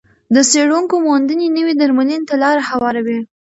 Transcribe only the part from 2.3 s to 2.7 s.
لار